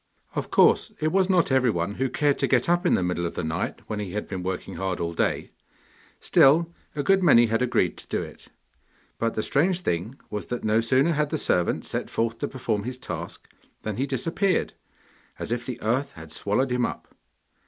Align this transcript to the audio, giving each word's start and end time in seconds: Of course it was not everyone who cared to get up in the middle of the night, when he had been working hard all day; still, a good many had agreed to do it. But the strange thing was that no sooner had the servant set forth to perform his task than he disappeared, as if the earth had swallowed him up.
Of 0.33 0.49
course 0.49 0.91
it 0.99 1.11
was 1.11 1.29
not 1.29 1.51
everyone 1.51 1.93
who 1.93 2.09
cared 2.09 2.39
to 2.39 2.47
get 2.47 2.67
up 2.67 2.87
in 2.87 2.95
the 2.95 3.03
middle 3.03 3.27
of 3.27 3.35
the 3.35 3.43
night, 3.43 3.81
when 3.85 3.99
he 3.99 4.13
had 4.13 4.27
been 4.27 4.41
working 4.41 4.77
hard 4.77 4.99
all 4.99 5.13
day; 5.13 5.51
still, 6.19 6.73
a 6.95 7.03
good 7.03 7.21
many 7.21 7.45
had 7.45 7.61
agreed 7.61 7.97
to 7.97 8.07
do 8.07 8.19
it. 8.23 8.47
But 9.19 9.35
the 9.35 9.43
strange 9.43 9.81
thing 9.81 10.17
was 10.31 10.47
that 10.47 10.63
no 10.63 10.81
sooner 10.81 11.11
had 11.11 11.29
the 11.29 11.37
servant 11.37 11.85
set 11.85 12.09
forth 12.09 12.39
to 12.39 12.47
perform 12.47 12.81
his 12.81 12.97
task 12.97 13.47
than 13.83 13.97
he 13.97 14.07
disappeared, 14.07 14.73
as 15.37 15.51
if 15.51 15.67
the 15.67 15.79
earth 15.83 16.13
had 16.13 16.31
swallowed 16.31 16.71
him 16.71 16.83
up. 16.83 17.13